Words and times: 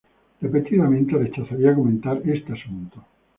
Repetidamente 0.41 1.15
rechazaría 1.21 1.75
comentar 1.75 2.17
este 2.27 2.53
asunto. 2.53 2.97